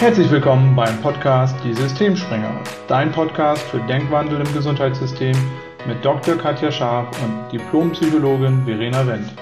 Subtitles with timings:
[0.00, 5.36] Herzlich willkommen beim Podcast Die Systemspringer, dein Podcast für Denkwandel im Gesundheitssystem
[5.88, 6.36] mit Dr.
[6.36, 9.34] Katja Scharf und Diplompsychologin Verena Wendt.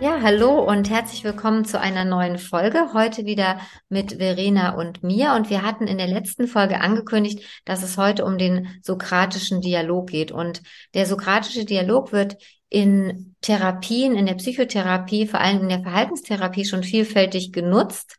[0.00, 2.88] Ja, hallo und herzlich willkommen zu einer neuen Folge.
[2.92, 5.34] Heute wieder mit Verena und mir.
[5.34, 10.10] Und wir hatten in der letzten Folge angekündigt, dass es heute um den sokratischen Dialog
[10.10, 10.32] geht.
[10.32, 10.60] Und
[10.94, 12.36] der sokratische Dialog wird
[12.68, 18.18] in Therapien, in der Psychotherapie, vor allem in der Verhaltenstherapie schon vielfältig genutzt.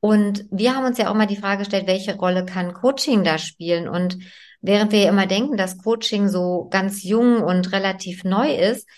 [0.00, 3.38] Und wir haben uns ja auch mal die Frage gestellt, welche Rolle kann Coaching da
[3.38, 3.88] spielen?
[3.88, 4.18] Und
[4.60, 8.88] während wir immer denken, dass Coaching so ganz jung und relativ neu ist,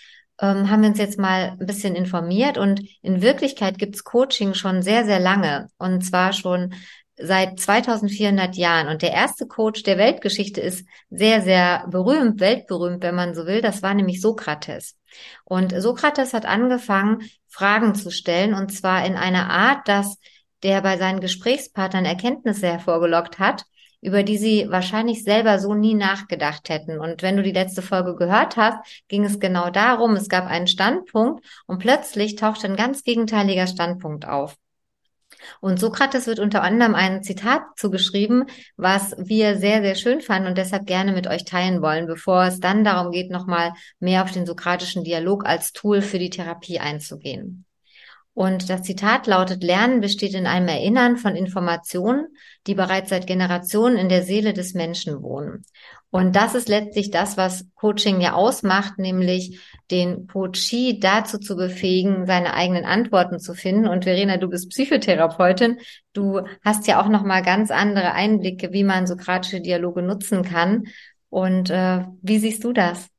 [0.41, 4.81] ähm, haben wir uns jetzt mal ein bisschen informiert und in Wirklichkeit gibt's Coaching schon
[4.81, 6.73] sehr, sehr lange und zwar schon
[7.21, 8.87] seit 2400 Jahren.
[8.87, 13.61] Und der erste Coach der Weltgeschichte ist sehr, sehr berühmt, weltberühmt, wenn man so will.
[13.61, 14.97] Das war nämlich Sokrates.
[15.43, 20.17] Und Sokrates hat angefangen, Fragen zu stellen und zwar in einer Art, dass
[20.63, 23.65] der bei seinen Gesprächspartnern Erkenntnisse hervorgelockt hat,
[24.01, 26.99] über die sie wahrscheinlich selber so nie nachgedacht hätten.
[26.99, 30.67] Und wenn du die letzte Folge gehört hast, ging es genau darum, es gab einen
[30.67, 34.55] Standpunkt und plötzlich tauchte ein ganz gegenteiliger Standpunkt auf.
[35.61, 38.45] Und Sokrates wird unter anderem ein Zitat zugeschrieben,
[38.77, 42.59] was wir sehr, sehr schön fanden und deshalb gerne mit euch teilen wollen, bevor es
[42.59, 47.65] dann darum geht, nochmal mehr auf den sokratischen Dialog als Tool für die Therapie einzugehen.
[48.39, 52.27] Und das Zitat lautet, Lernen besteht in einem Erinnern von Informationen,
[52.67, 55.65] die bereits seit Generationen in der Seele des Menschen wohnen.
[56.09, 59.59] Und das ist letztlich das, was Coaching ja ausmacht, nämlich
[59.91, 63.89] den Coachee dazu zu befähigen, seine eigenen Antworten zu finden.
[63.89, 65.79] Und Verena, du bist Psychotherapeutin.
[66.13, 70.85] Du hast ja auch nochmal ganz andere Einblicke, wie man sokratische Dialoge nutzen kann.
[71.27, 73.09] Und äh, wie siehst du das?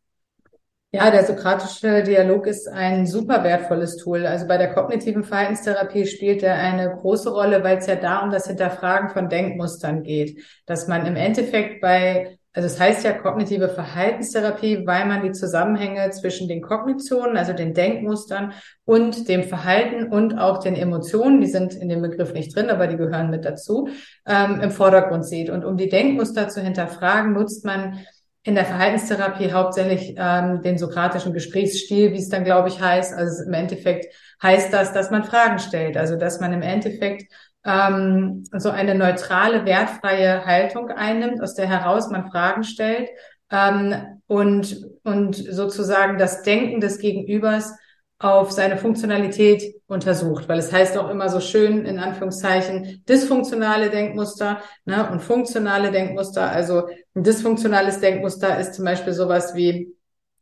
[0.93, 4.27] Ja, der sokratische Dialog ist ein super wertvolles Tool.
[4.27, 8.33] Also bei der kognitiven Verhaltenstherapie spielt er eine große Rolle, weil es ja da um
[8.33, 10.43] das Hinterfragen von Denkmustern geht.
[10.67, 16.11] Dass man im Endeffekt bei, also es heißt ja kognitive Verhaltenstherapie, weil man die Zusammenhänge
[16.11, 18.53] zwischen den Kognitionen, also den Denkmustern
[18.85, 22.89] und dem Verhalten und auch den Emotionen, die sind in dem Begriff nicht drin, aber
[22.89, 23.89] die gehören mit dazu,
[24.27, 25.51] ähm, im Vordergrund sieht.
[25.51, 28.01] Und um die Denkmuster zu hinterfragen, nutzt man
[28.43, 33.13] in der Verhaltenstherapie hauptsächlich ähm, den sokratischen Gesprächsstil, wie es dann, glaube ich, heißt.
[33.13, 35.97] Also im Endeffekt heißt das, dass man Fragen stellt.
[35.97, 37.31] Also dass man im Endeffekt
[37.65, 43.11] ähm, so eine neutrale, wertfreie Haltung einnimmt, aus der heraus man Fragen stellt
[43.51, 47.75] ähm, und, und sozusagen das Denken des Gegenübers
[48.21, 54.61] auf seine Funktionalität untersucht, weil es heißt auch immer so schön in Anführungszeichen dysfunktionale Denkmuster
[54.85, 56.51] ne, und funktionale Denkmuster.
[56.51, 59.95] Also ein dysfunktionales Denkmuster ist zum Beispiel sowas wie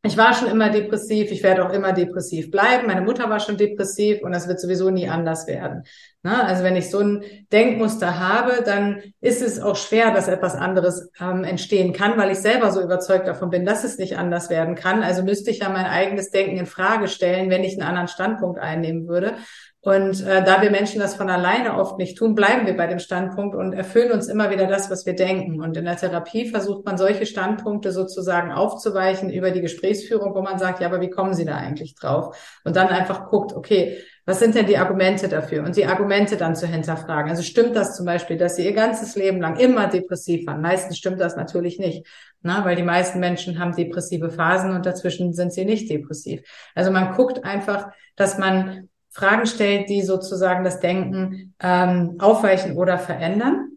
[0.03, 2.87] ich war schon immer depressiv, ich werde auch immer depressiv bleiben.
[2.87, 5.83] Meine Mutter war schon depressiv und das wird sowieso nie anders werden.
[6.23, 6.45] Ne?
[6.45, 11.11] Also wenn ich so ein Denkmuster habe, dann ist es auch schwer, dass etwas anderes
[11.21, 14.77] ähm, entstehen kann, weil ich selber so überzeugt davon bin, dass es nicht anders werden
[14.77, 15.03] kann.
[15.03, 18.61] Also müsste ich ja mein eigenes Denken in Frage stellen, wenn ich einen anderen Standpunkt
[18.61, 19.35] einnehmen würde.
[19.81, 22.99] Und äh, da wir Menschen das von alleine oft nicht tun, bleiben wir bei dem
[22.99, 25.61] Standpunkt und erfüllen uns immer wieder das, was wir denken.
[25.63, 30.59] Und in der Therapie versucht man solche Standpunkte sozusagen aufzuweichen über die Gesprächsführung, wo man
[30.59, 32.37] sagt, ja, aber wie kommen Sie da eigentlich drauf?
[32.65, 35.65] Und dann einfach guckt, okay, was sind denn die Argumente dafür?
[35.65, 37.31] Und die Argumente dann zu hinterfragen.
[37.31, 40.61] Also stimmt das zum Beispiel, dass Sie Ihr ganzes Leben lang immer depressiv waren?
[40.61, 42.05] Meistens stimmt das natürlich nicht,
[42.43, 46.43] na, weil die meisten Menschen haben depressive Phasen und dazwischen sind sie nicht depressiv.
[46.75, 52.99] Also man guckt einfach, dass man Fragen stellt, die sozusagen das Denken ähm, aufweichen oder
[52.99, 53.73] verändern.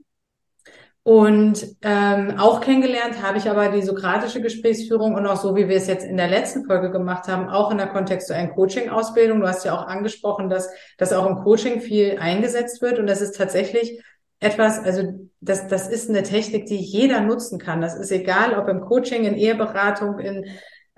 [1.04, 5.78] Und ähm, auch kennengelernt habe ich aber die sokratische Gesprächsführung und auch so, wie wir
[5.78, 9.40] es jetzt in der letzten Folge gemacht haben, auch in der kontextuellen Coaching-Ausbildung.
[9.40, 10.70] Du hast ja auch angesprochen, dass
[11.00, 14.00] das auch im Coaching viel eingesetzt wird und das ist tatsächlich
[14.40, 17.82] etwas, also das, das ist eine Technik, die jeder nutzen kann.
[17.82, 20.46] Das ist egal, ob im Coaching, in Eheberatung, in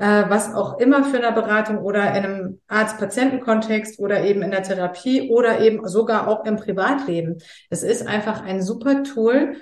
[0.03, 4.63] äh, was auch immer für eine Beratung oder in einem Arzt-Patienten-Kontext oder eben in der
[4.63, 7.38] Therapie oder eben sogar auch im Privatleben.
[7.69, 9.55] Es ist einfach ein super Tool,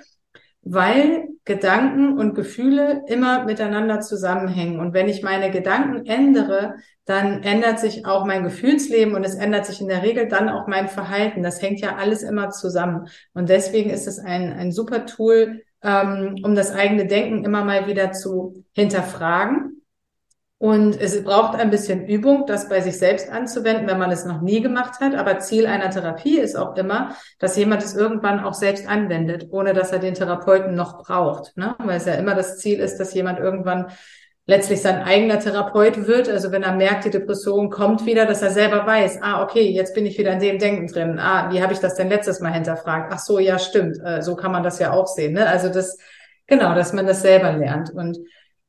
[0.62, 4.80] weil Gedanken und Gefühle immer miteinander zusammenhängen.
[4.80, 6.74] Und wenn ich meine Gedanken ändere,
[7.04, 10.66] dann ändert sich auch mein Gefühlsleben und es ändert sich in der Regel dann auch
[10.66, 11.44] mein Verhalten.
[11.44, 13.06] Das hängt ja alles immer zusammen.
[13.32, 17.86] Und deswegen ist es ein, ein super Tool, ähm, um das eigene Denken immer mal
[17.86, 19.81] wieder zu hinterfragen
[20.62, 24.42] und es braucht ein bisschen Übung, das bei sich selbst anzuwenden, wenn man es noch
[24.42, 25.16] nie gemacht hat.
[25.16, 29.72] Aber Ziel einer Therapie ist auch immer, dass jemand es irgendwann auch selbst anwendet, ohne
[29.72, 31.56] dass er den Therapeuten noch braucht.
[31.56, 31.74] Ne?
[31.78, 33.88] Weil es ja immer das Ziel ist, dass jemand irgendwann
[34.46, 36.28] letztlich sein eigener Therapeut wird.
[36.28, 39.96] Also wenn er merkt, die Depression kommt wieder, dass er selber weiß, ah, okay, jetzt
[39.96, 41.18] bin ich wieder in dem Denken drin.
[41.18, 43.12] Ah, wie habe ich das denn letztes Mal hinterfragt?
[43.12, 43.98] Ach so, ja, stimmt.
[44.04, 45.32] Äh, so kann man das ja auch sehen.
[45.32, 45.44] Ne?
[45.44, 45.98] Also das,
[46.46, 47.90] genau, dass man das selber lernt.
[47.90, 48.18] Und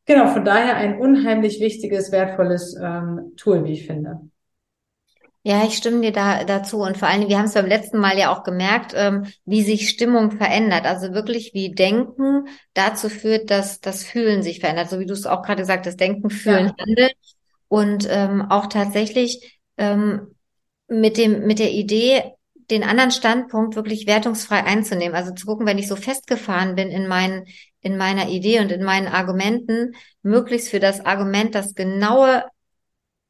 [0.05, 4.21] genau, von daher ein unheimlich wichtiges, wertvolles ähm, Tool, wie ich finde.
[5.45, 8.17] Ja, ich stimme dir da dazu und vor allem, wir haben es beim letzten Mal
[8.17, 10.85] ja auch gemerkt, ähm, wie sich Stimmung verändert.
[10.85, 14.89] Also wirklich, wie Denken dazu führt, dass das Fühlen sich verändert.
[14.89, 16.85] So wie du es auch gerade gesagt hast, Denken, Fühlen, ja.
[16.85, 17.11] Handeln
[17.67, 20.33] und ähm, auch tatsächlich ähm,
[20.87, 22.23] mit dem mit der Idee,
[22.69, 25.15] den anderen Standpunkt wirklich wertungsfrei einzunehmen.
[25.15, 27.47] Also zu gucken, wenn ich so festgefahren bin in meinen
[27.83, 29.93] in meiner Idee und in meinen Argumenten,
[30.23, 32.43] möglichst für das Argument das genaue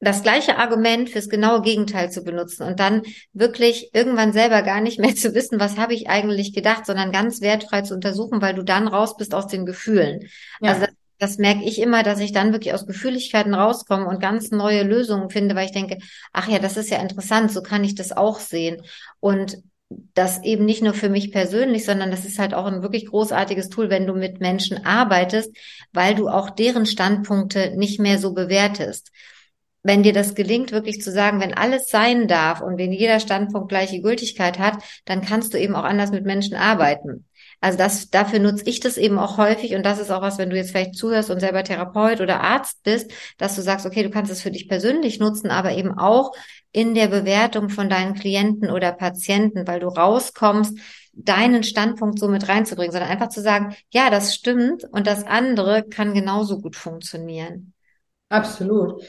[0.03, 4.99] das gleiche Argument fürs genaue Gegenteil zu benutzen und dann wirklich irgendwann selber gar nicht
[4.99, 8.63] mehr zu wissen, was habe ich eigentlich gedacht, sondern ganz wertfrei zu untersuchen, weil du
[8.63, 10.27] dann raus bist aus den Gefühlen.
[10.61, 10.71] Ja.
[10.71, 14.51] Also das, das merke ich immer, dass ich dann wirklich aus Gefühligkeiten rauskomme und ganz
[14.51, 15.97] neue Lösungen finde, weil ich denke,
[16.33, 18.81] ach ja, das ist ja interessant, so kann ich das auch sehen.
[19.19, 19.57] Und
[20.13, 23.69] das eben nicht nur für mich persönlich, sondern das ist halt auch ein wirklich großartiges
[23.69, 25.55] Tool, wenn du mit Menschen arbeitest,
[25.91, 29.11] weil du auch deren Standpunkte nicht mehr so bewertest
[29.83, 33.69] wenn dir das gelingt, wirklich zu sagen, wenn alles sein darf und wenn jeder Standpunkt
[33.69, 37.25] gleiche Gültigkeit hat, dann kannst du eben auch anders mit Menschen arbeiten.
[37.63, 40.49] Also das, dafür nutze ich das eben auch häufig und das ist auch was, wenn
[40.49, 44.09] du jetzt vielleicht zuhörst und selber Therapeut oder Arzt bist, dass du sagst, okay, du
[44.09, 46.33] kannst es für dich persönlich nutzen, aber eben auch
[46.73, 50.77] in der Bewertung von deinen Klienten oder Patienten, weil du rauskommst,
[51.13, 55.83] deinen Standpunkt so mit reinzubringen, sondern einfach zu sagen, ja, das stimmt und das andere
[55.83, 57.73] kann genauso gut funktionieren.
[58.27, 59.01] Absolut.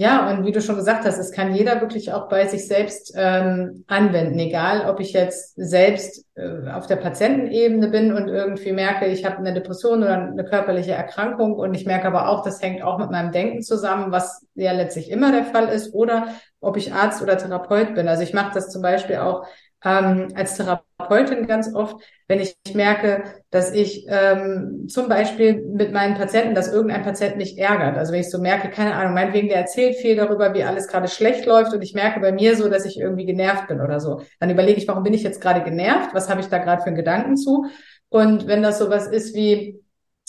[0.00, 3.12] Ja, und wie du schon gesagt hast, es kann jeder wirklich auch bei sich selbst
[3.14, 9.08] ähm, anwenden, egal ob ich jetzt selbst äh, auf der Patientenebene bin und irgendwie merke,
[9.08, 12.80] ich habe eine Depression oder eine körperliche Erkrankung und ich merke aber auch, das hängt
[12.82, 16.28] auch mit meinem Denken zusammen, was ja letztlich immer der Fall ist, oder
[16.62, 18.08] ob ich Arzt oder Therapeut bin.
[18.08, 19.44] Also ich mache das zum Beispiel auch
[19.84, 21.96] ähm, als Therapeutin ganz oft,
[22.28, 27.58] wenn ich merke, dass ich ähm, zum Beispiel mit meinen Patienten, dass irgendein Patient mich
[27.58, 27.96] ärgert.
[27.96, 31.08] Also wenn ich so merke, keine Ahnung, meinetwegen, der erzählt viel darüber, wie alles gerade
[31.08, 34.22] schlecht läuft und ich merke bei mir so, dass ich irgendwie genervt bin oder so.
[34.38, 36.10] Dann überlege ich, warum bin ich jetzt gerade genervt?
[36.12, 37.66] Was habe ich da gerade für einen Gedanken zu?
[38.10, 39.80] Und wenn das sowas ist wie,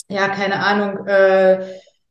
[0.08, 1.64] ja, keine Ahnung, äh,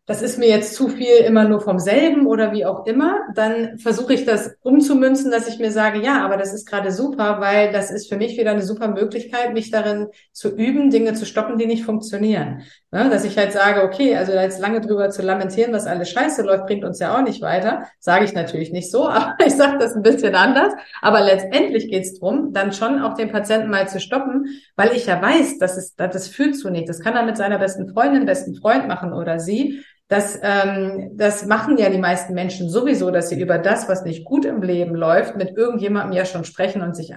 [0.05, 3.77] das ist mir jetzt zu viel immer nur vom selben oder wie auch immer, dann
[3.77, 7.71] versuche ich das umzumünzen, dass ich mir sage, ja, aber das ist gerade super, weil
[7.71, 11.57] das ist für mich wieder eine super Möglichkeit, mich darin zu üben, Dinge zu stoppen,
[11.57, 12.63] die nicht funktionieren.
[12.93, 13.09] Ne?
[13.09, 16.41] Dass ich halt sage, okay, also da jetzt lange drüber zu lamentieren, was alles scheiße
[16.41, 17.87] läuft, bringt uns ja auch nicht weiter.
[17.99, 20.73] Sage ich natürlich nicht so, aber ich sage das ein bisschen anders.
[21.01, 24.45] Aber letztendlich geht es darum, dann schon auch den Patienten mal zu stoppen,
[24.75, 26.87] weil ich ja weiß, dass es, das führt zu nichts.
[26.87, 29.81] Das kann er mit seiner besten Freundin, besten Freund machen oder sie.
[30.09, 34.25] Das, ähm, das machen ja die meisten Menschen sowieso, dass sie über das, was nicht
[34.25, 37.15] gut im Leben läuft, mit irgendjemandem ja schon sprechen und sich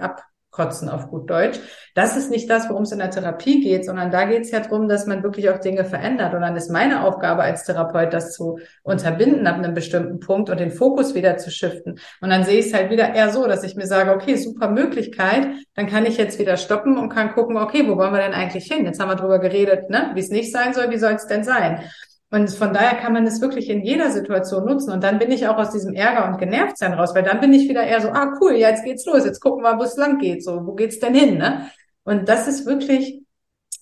[0.55, 1.59] abkotzen auf gut Deutsch.
[1.93, 4.59] Das ist nicht das, worum es in der Therapie geht, sondern da geht es ja
[4.59, 6.33] darum, dass man wirklich auch Dinge verändert.
[6.33, 10.59] Und dann ist meine Aufgabe als Therapeut, das zu unterbinden ab einem bestimmten Punkt und
[10.59, 11.99] den Fokus wieder zu shiften.
[12.21, 14.69] Und dann sehe ich es halt wieder eher so, dass ich mir sage, okay, super
[14.69, 18.33] Möglichkeit, dann kann ich jetzt wieder stoppen und kann gucken, okay, wo wollen wir denn
[18.33, 18.85] eigentlich hin?
[18.85, 21.43] Jetzt haben wir drüber geredet, ne, wie es nicht sein soll, wie soll es denn
[21.43, 21.81] sein?
[22.31, 24.91] Und von daher kann man es wirklich in jeder Situation nutzen.
[24.91, 27.69] Und dann bin ich auch aus diesem Ärger und Genervtsein raus, weil dann bin ich
[27.69, 30.17] wieder eher so, ah cool, ja, jetzt geht's los, jetzt gucken wir, wo es lang
[30.17, 30.43] geht.
[30.43, 31.37] So, wo geht's denn hin?
[31.37, 31.69] Ne?
[32.03, 33.21] Und das ist wirklich,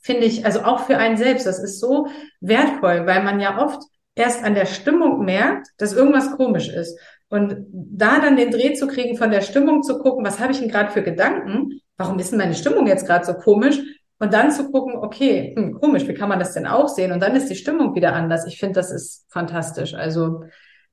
[0.02, 2.08] finde ich, also auch für einen selbst, das ist so
[2.42, 3.82] wertvoll, weil man ja oft
[4.16, 7.00] erst an der Stimmung merkt, dass irgendwas komisch ist.
[7.30, 10.60] Und da dann den Dreh zu kriegen, von der Stimmung zu gucken, was habe ich
[10.60, 11.80] denn gerade für Gedanken?
[11.98, 13.80] Warum ist denn meine Stimmung jetzt gerade so komisch?
[14.24, 17.12] Und dann zu gucken, okay, hm, komisch, wie kann man das denn auch sehen?
[17.12, 18.48] Und dann ist die Stimmung wieder anders.
[18.48, 19.96] Ich finde, das ist fantastisch.
[19.96, 20.46] Also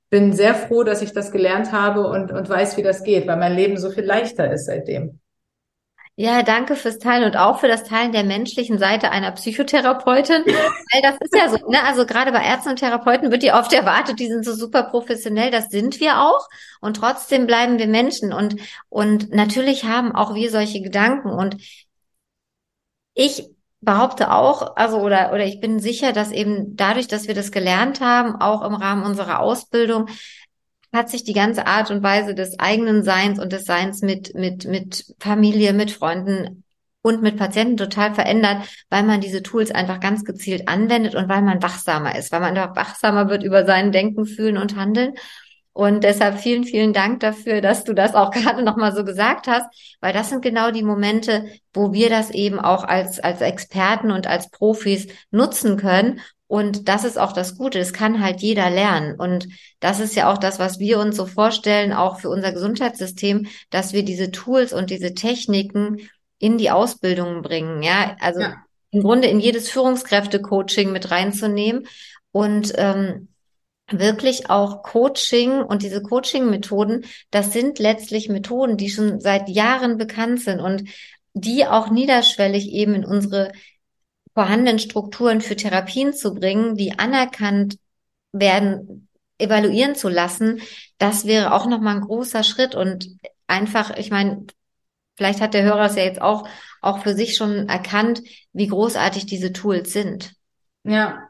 [0.09, 3.37] bin sehr froh, dass ich das gelernt habe und, und weiß, wie das geht, weil
[3.37, 5.21] mein Leben so viel leichter ist seitdem.
[6.17, 10.43] Ja, danke fürs Teilen und auch für das Teilen der menschlichen Seite einer Psychotherapeutin.
[10.47, 11.85] Weil das ist ja so, ne?
[11.85, 15.53] Also gerade bei Ärzten und Therapeuten wird ja oft erwartet, die sind so super professionell.
[15.53, 16.49] Das sind wir auch.
[16.81, 18.33] Und trotzdem bleiben wir Menschen.
[18.33, 18.57] Und,
[18.89, 21.31] und natürlich haben auch wir solche Gedanken.
[21.31, 21.57] Und
[23.21, 23.51] ich
[23.83, 28.01] behaupte auch, also oder oder ich bin sicher, dass eben dadurch, dass wir das gelernt
[28.01, 30.09] haben, auch im Rahmen unserer Ausbildung,
[30.93, 34.65] hat sich die ganze Art und Weise des eigenen Seins und des Seins mit mit
[34.67, 36.65] mit Familie, mit Freunden
[37.03, 41.43] und mit Patienten total verändert, weil man diese Tools einfach ganz gezielt anwendet und weil
[41.43, 45.15] man wachsamer ist, weil man einfach wachsamer wird über sein Denken, Fühlen und Handeln.
[45.73, 49.67] Und deshalb vielen, vielen Dank dafür, dass du das auch gerade nochmal so gesagt hast,
[50.01, 54.27] weil das sind genau die Momente, wo wir das eben auch als, als Experten und
[54.27, 57.79] als Profis nutzen können, Und das ist auch das Gute.
[57.79, 59.15] Es kann halt jeder lernen.
[59.15, 59.47] Und
[59.79, 63.93] das ist ja auch das, was wir uns so vorstellen, auch für unser Gesundheitssystem, dass
[63.93, 65.99] wir diese Tools und diese Techniken
[66.41, 67.85] in die Ausbildung bringen.
[67.85, 68.57] Ja, also ja.
[68.91, 71.87] im Grunde in jedes Führungskräfte-Coaching mit reinzunehmen
[72.33, 73.29] und ähm,
[73.93, 80.41] wirklich auch Coaching und diese Coaching-Methoden, das sind letztlich Methoden, die schon seit Jahren bekannt
[80.41, 80.89] sind und
[81.35, 83.53] die auch niederschwellig eben in unsere
[84.35, 87.79] vorhandenen Strukturen für Therapien zu bringen, die anerkannt
[88.33, 90.61] werden, evaluieren zu lassen,
[90.99, 93.09] das wäre auch nochmal ein großer Schritt und
[93.47, 94.47] einfach, ich meine,
[95.17, 96.49] vielleicht hat der Hörer es ja jetzt auch,
[96.81, 100.35] auch für sich schon erkannt, wie großartig diese Tools sind.
[100.85, 101.30] Ja,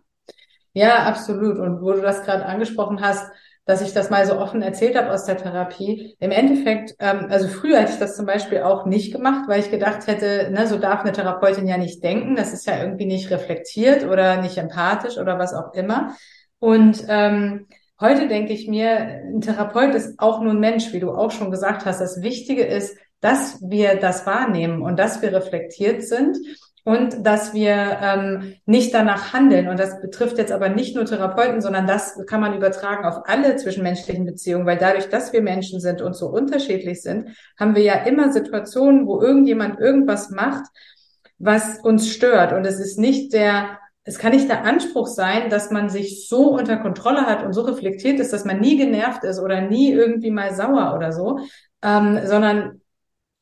[0.72, 1.58] ja, absolut.
[1.58, 3.30] Und wo du das gerade angesprochen hast,
[3.70, 6.16] dass ich das mal so offen erzählt habe aus der Therapie.
[6.18, 9.70] Im Endeffekt, ähm, also früher hätte ich das zum Beispiel auch nicht gemacht, weil ich
[9.70, 13.30] gedacht hätte, ne, so darf eine Therapeutin ja nicht denken, das ist ja irgendwie nicht
[13.30, 16.16] reflektiert oder nicht empathisch oder was auch immer.
[16.58, 17.68] Und ähm,
[18.00, 21.50] heute denke ich mir, ein Therapeut ist auch nur ein Mensch, wie du auch schon
[21.50, 22.00] gesagt hast.
[22.00, 26.38] Das Wichtige ist, dass wir das wahrnehmen und dass wir reflektiert sind
[26.84, 29.68] und dass wir ähm, nicht danach handeln.
[29.68, 33.56] Und das betrifft jetzt aber nicht nur Therapeuten, sondern das kann man übertragen auf alle
[33.56, 37.94] zwischenmenschlichen Beziehungen, weil dadurch, dass wir Menschen sind und so unterschiedlich sind, haben wir ja
[38.04, 40.64] immer Situationen, wo irgendjemand irgendwas macht,
[41.38, 42.52] was uns stört.
[42.52, 46.54] Und es ist nicht der es kann nicht der Anspruch sein, dass man sich so
[46.56, 50.30] unter Kontrolle hat und so reflektiert ist, dass man nie genervt ist oder nie irgendwie
[50.30, 51.38] mal sauer oder so,
[51.82, 52.80] ähm, sondern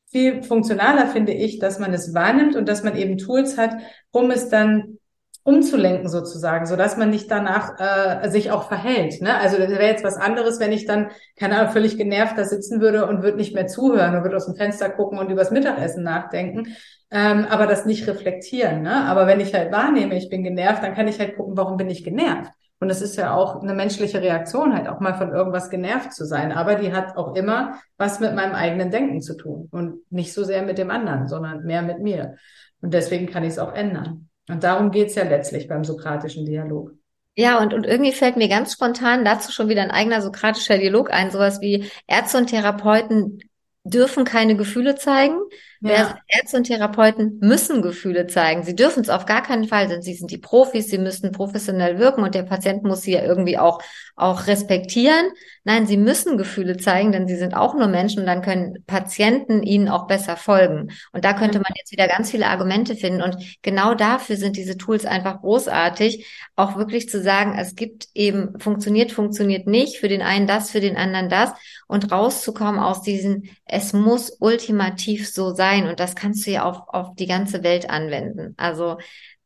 [0.09, 3.75] viel funktionaler finde ich, dass man es wahrnimmt und dass man eben Tools hat,
[4.11, 4.97] um es dann
[5.43, 9.21] umzulenken sozusagen, so dass man nicht danach äh, sich auch verhält.
[9.21, 9.35] Ne?
[9.35, 12.81] Also das wäre jetzt was anderes, wenn ich dann keine Ahnung völlig genervt da sitzen
[12.81, 16.03] würde und würde nicht mehr zuhören und würde aus dem Fenster gucken und übers Mittagessen
[16.03, 16.75] nachdenken,
[17.09, 18.81] ähm, aber das nicht reflektieren.
[18.81, 18.93] Ne?
[19.05, 21.89] Aber wenn ich halt wahrnehme, ich bin genervt, dann kann ich halt gucken, warum bin
[21.89, 22.51] ich genervt?
[22.79, 26.25] Und es ist ja auch eine menschliche Reaktion, halt auch mal von irgendwas genervt zu
[26.25, 26.53] sein.
[26.53, 30.43] Aber die hat auch immer was mit meinem eigenen Denken zu tun und nicht so
[30.45, 32.35] sehr mit dem anderen, sondern mehr mit mir.
[32.81, 34.29] Und deswegen kann ich es auch ändern.
[34.49, 36.93] Und darum geht's ja letztlich beim sokratischen Dialog.
[37.35, 41.11] Ja, und, und irgendwie fällt mir ganz spontan dazu schon wieder ein eigener sokratischer Dialog
[41.11, 43.39] ein, sowas wie Ärzte und Therapeuten
[43.83, 45.37] dürfen keine Gefühle zeigen,
[45.81, 46.17] ja.
[46.27, 48.63] Ärzte und Therapeuten müssen Gefühle zeigen.
[48.63, 51.99] Sie dürfen es auf gar keinen Fall, denn sie sind die Profis, sie müssen professionell
[51.99, 53.81] wirken und der Patient muss sie ja irgendwie auch,
[54.17, 55.31] auch respektieren.
[55.63, 59.63] Nein, sie müssen Gefühle zeigen, denn sie sind auch nur Menschen und dann können Patienten
[59.63, 60.91] ihnen auch besser folgen.
[61.13, 63.21] Und da könnte man jetzt wieder ganz viele Argumente finden.
[63.21, 66.25] Und genau dafür sind diese Tools einfach großartig,
[66.57, 70.81] auch wirklich zu sagen, es gibt eben, funktioniert, funktioniert nicht, für den einen das, für
[70.81, 71.51] den anderen das
[71.87, 76.63] und rauszukommen aus diesen, es muss ultimativ so sein sein und das kannst du ja
[76.63, 78.53] auf, auf die ganze Welt anwenden.
[78.57, 78.97] Also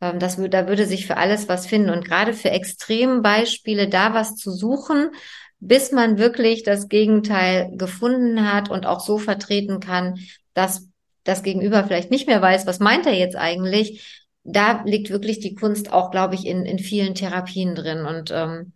[0.01, 4.35] ähm, das, da würde sich für alles was finden und gerade für Extrembeispiele da was
[4.35, 5.11] zu suchen,
[5.59, 10.19] bis man wirklich das Gegenteil gefunden hat und auch so vertreten kann,
[10.53, 10.87] dass
[11.23, 14.21] das Gegenüber vielleicht nicht mehr weiß, was meint er jetzt eigentlich.
[14.43, 18.73] Da liegt wirklich die Kunst auch, glaube ich, in, in vielen Therapien drin und ähm,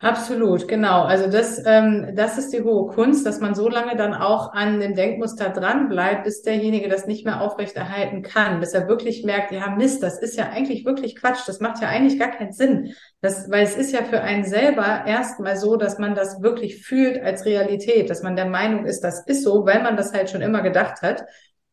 [0.00, 1.02] Absolut, genau.
[1.02, 4.78] Also das, ähm, das ist die hohe Kunst, dass man so lange dann auch an
[4.78, 9.50] dem Denkmuster dran bleibt, bis derjenige das nicht mehr aufrechterhalten kann, bis er wirklich merkt,
[9.50, 12.94] ja Mist, das ist ja eigentlich wirklich Quatsch, das macht ja eigentlich gar keinen Sinn.
[13.22, 17.20] Das, weil es ist ja für einen selber erstmal so, dass man das wirklich fühlt
[17.20, 20.42] als Realität, dass man der Meinung ist, das ist so, weil man das halt schon
[20.42, 21.24] immer gedacht hat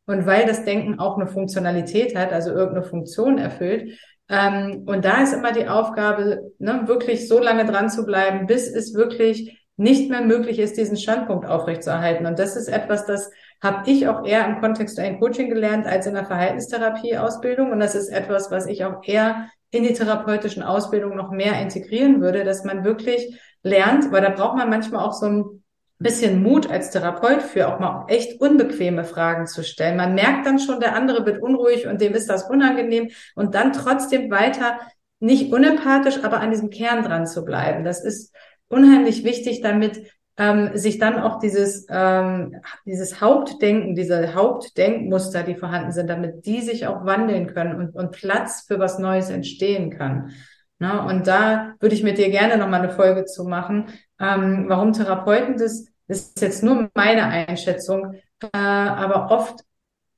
[0.07, 3.99] und weil das Denken auch eine Funktionalität hat, also irgendeine Funktion erfüllt.
[4.29, 8.67] Ähm, und da ist immer die Aufgabe, ne, wirklich so lange dran zu bleiben, bis
[8.67, 12.25] es wirklich nicht mehr möglich ist, diesen Standpunkt aufrechtzuerhalten.
[12.25, 13.29] Und das ist etwas, das
[13.61, 17.71] habe ich auch eher im kontextuellen Coaching gelernt als in der Verhaltenstherapie-Ausbildung.
[17.71, 22.21] Und das ist etwas, was ich auch eher in die therapeutischen Ausbildungen noch mehr integrieren
[22.21, 25.63] würde, dass man wirklich lernt, weil da braucht man manchmal auch so ein
[26.05, 29.97] bisschen Mut als Therapeut für, auch mal echt unbequeme Fragen zu stellen.
[29.97, 33.73] Man merkt dann schon, der andere wird unruhig und dem ist das unangenehm und dann
[33.73, 34.79] trotzdem weiter
[35.19, 37.83] nicht unempathisch, aber an diesem Kern dran zu bleiben.
[37.83, 38.33] Das ist
[38.67, 45.91] unheimlich wichtig, damit ähm, sich dann auch dieses, ähm, dieses Hauptdenken, diese Hauptdenkmuster, die vorhanden
[45.91, 50.33] sind, damit die sich auch wandeln können und, und Platz für was Neues entstehen kann.
[50.79, 51.01] Ne?
[51.01, 53.87] Und da würde ich mit dir gerne nochmal eine Folge zu machen,
[54.19, 59.61] ähm, warum Therapeuten das, das ist jetzt nur meine Einschätzung, äh, aber oft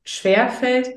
[0.03, 0.89] schwerfällt,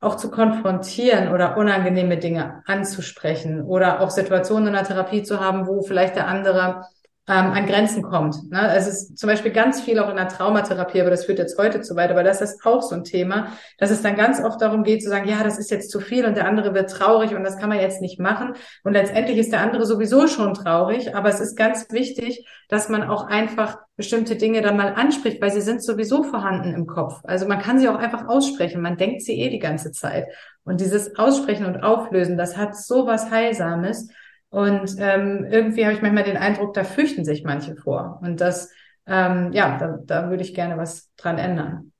[0.00, 5.66] auch zu konfrontieren oder unangenehme Dinge anzusprechen oder auch Situationen in der Therapie zu haben,
[5.66, 6.84] wo vielleicht der andere
[7.28, 8.50] ähm, an Grenzen kommt.
[8.50, 8.72] Ne?
[8.76, 11.80] Es ist zum Beispiel ganz viel auch in der Traumatherapie, aber das führt jetzt heute
[11.80, 14.84] zu weit, aber das ist auch so ein Thema, dass es dann ganz oft darum
[14.84, 17.42] geht zu sagen, ja, das ist jetzt zu viel und der andere wird traurig und
[17.42, 18.54] das kann man jetzt nicht machen.
[18.84, 23.02] Und letztendlich ist der andere sowieso schon traurig, aber es ist ganz wichtig, dass man
[23.02, 27.20] auch einfach bestimmte Dinge dann mal anspricht, weil sie sind sowieso vorhanden im Kopf.
[27.24, 28.82] Also man kann sie auch einfach aussprechen.
[28.82, 30.26] Man denkt sie eh die ganze Zeit.
[30.64, 34.08] Und dieses Aussprechen und Auflösen, das hat so was Heilsames.
[34.50, 38.20] Und ähm, irgendwie habe ich manchmal den Eindruck, da fürchten sich manche vor.
[38.22, 38.70] Und das,
[39.06, 41.92] ähm, ja, da, da würde ich gerne was dran ändern.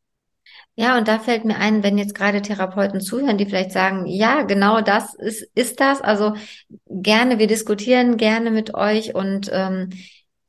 [0.75, 4.43] Ja, und da fällt mir ein, wenn jetzt gerade Therapeuten zuhören, die vielleicht sagen, ja,
[4.43, 6.03] genau das ist, ist das.
[6.03, 6.35] Also
[6.89, 9.91] gerne, wir diskutieren gerne mit euch und ähm,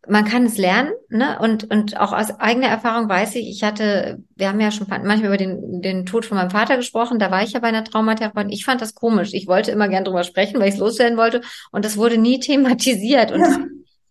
[0.09, 1.37] man kann es lernen, ne?
[1.39, 5.25] Und, und auch aus eigener Erfahrung weiß ich, ich hatte, wir haben ja schon manchmal
[5.25, 8.51] über den, den Tod von meinem Vater gesprochen, da war ich ja bei einer Traumatherapeutin.
[8.51, 9.33] Ich fand das komisch.
[9.33, 11.41] Ich wollte immer gern drüber sprechen, weil ich es loswerden wollte.
[11.71, 13.31] Und das wurde nie thematisiert.
[13.31, 13.59] Und ja.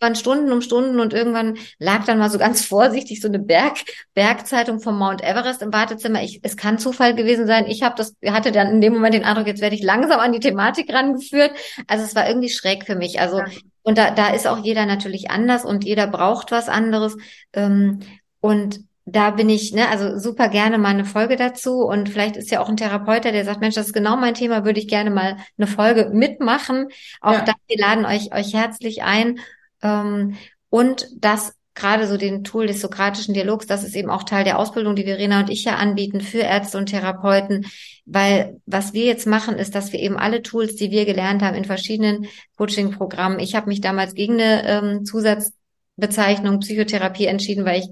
[0.00, 3.78] waren Stunden um Stunden und irgendwann lag dann mal so ganz vorsichtig so eine Berg,
[4.14, 6.22] Bergzeitung vom Mount Everest im Wartezimmer.
[6.22, 7.66] Ich, es kann Zufall gewesen sein.
[7.66, 10.32] Ich habe das, hatte dann in dem Moment den Eindruck, jetzt werde ich langsam an
[10.32, 11.52] die Thematik rangeführt.
[11.86, 13.20] Also es war irgendwie schräg für mich.
[13.20, 13.46] Also ja.
[13.86, 17.16] Und da, da ist auch jeder natürlich anders und jeder braucht was anderes.
[17.52, 18.00] Ähm,
[18.40, 21.84] und da bin ich, ne, also super gerne mal eine Folge dazu.
[21.84, 24.64] Und vielleicht ist ja auch ein Therapeut, der sagt, Mensch, das ist genau mein Thema,
[24.64, 26.88] würde ich gerne mal eine Folge mitmachen.
[27.20, 27.44] Auch ja.
[27.44, 29.38] da, wir laden euch, euch herzlich ein.
[29.82, 30.36] Ähm,
[30.68, 34.58] und das gerade so den Tool des sokratischen Dialogs, das ist eben auch Teil der
[34.58, 37.66] Ausbildung, die Verena und ich ja anbieten für Ärzte und Therapeuten,
[38.06, 41.54] weil was wir jetzt machen, ist, dass wir eben alle Tools, die wir gelernt haben
[41.54, 47.88] in verschiedenen Coaching-Programmen, ich habe mich damals gegen eine ähm, Zusatzbezeichnung Psychotherapie entschieden, weil ich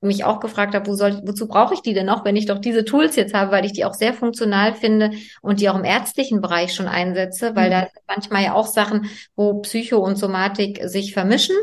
[0.00, 2.58] mich auch gefragt habe, wo soll, wozu brauche ich die denn noch, wenn ich doch
[2.58, 5.84] diese Tools jetzt habe, weil ich die auch sehr funktional finde und die auch im
[5.84, 7.72] ärztlichen Bereich schon einsetze, weil mhm.
[7.72, 11.56] da manchmal ja auch Sachen, wo Psycho und Somatik sich vermischen.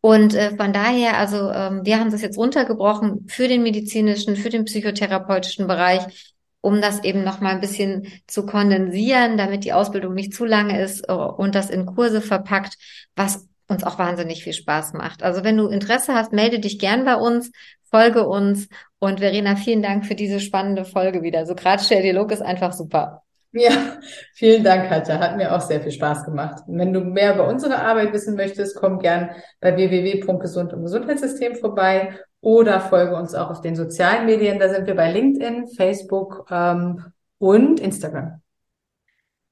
[0.00, 4.48] Und äh, von daher, also ähm, wir haben das jetzt runtergebrochen für den medizinischen, für
[4.48, 10.14] den psychotherapeutischen Bereich, um das eben noch mal ein bisschen zu kondensieren, damit die Ausbildung
[10.14, 12.76] nicht zu lange ist äh, und das in Kurse verpackt,
[13.14, 15.22] was uns auch wahnsinnig viel Spaß macht.
[15.22, 17.52] Also wenn du Interesse hast, melde dich gern bei uns,
[17.90, 21.46] folge uns und Verena, vielen Dank für diese spannende Folge wieder.
[21.46, 23.22] Sokratischer Dialog ist einfach super.
[23.52, 23.98] Ja,
[24.34, 25.18] vielen Dank, Katja.
[25.18, 26.62] Hat mir auch sehr viel Spaß gemacht.
[26.66, 31.56] Und wenn du mehr über unsere Arbeit wissen möchtest, komm gern bei www.gesund und Gesundheitssystem
[31.56, 34.58] vorbei oder folge uns auch auf den sozialen Medien.
[34.58, 37.04] Da sind wir bei LinkedIn, Facebook ähm,
[37.38, 38.40] und Instagram.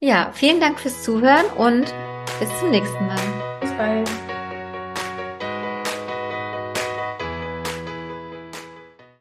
[0.01, 1.93] Ja, vielen Dank fürs Zuhören und
[2.39, 3.19] bis zum nächsten Mal.
[3.61, 4.28] Bis bald.